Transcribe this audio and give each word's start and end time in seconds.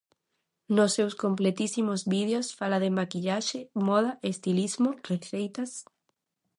Nos 0.75 0.91
seus 0.97 1.13
completísimos 1.23 1.99
vídeos, 2.15 2.47
fala 2.59 2.77
de 2.83 2.91
maquillaxe, 2.99 3.59
moda, 3.87 4.11
estilismo, 4.31 4.89
receitas... 5.11 5.71